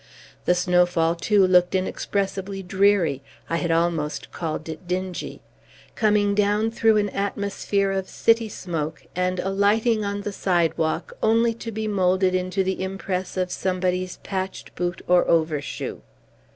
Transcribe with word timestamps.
The 0.45 0.55
snowfall, 0.55 1.13
too, 1.13 1.45
looked 1.45 1.75
inexpressibly 1.75 2.63
dreary 2.63 3.21
(I 3.51 3.57
had 3.57 3.69
almost 3.69 4.31
called 4.31 4.67
it 4.67 4.87
dingy), 4.87 5.41
coming 5.93 6.33
down 6.33 6.71
through 6.71 6.97
an 6.97 7.09
atmosphere 7.11 7.91
of 7.91 8.09
city 8.09 8.49
smoke, 8.49 9.05
and 9.15 9.37
alighting 9.39 10.03
on 10.03 10.21
the 10.21 10.33
sidewalk 10.33 11.13
only 11.21 11.53
to 11.53 11.71
be 11.71 11.87
moulded 11.87 12.33
into 12.33 12.63
the 12.63 12.81
impress 12.81 13.37
of 13.37 13.51
somebody's 13.51 14.17
patched 14.23 14.73
boot 14.73 15.03
or 15.07 15.27
overshoe. 15.27 16.01